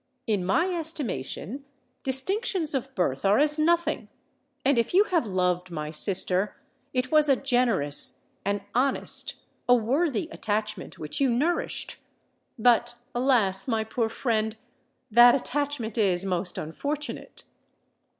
[0.25, 1.63] In my estimation
[2.03, 4.09] distinctions of birth are as nothing;
[4.65, 6.55] and if you have loved my sister,
[6.91, 11.97] it was a generous—an honest—a worthy attachment which you nourished.
[12.57, 13.67] But, alas!
[13.67, 17.43] my poor friend—that attachment is most unfortunate!"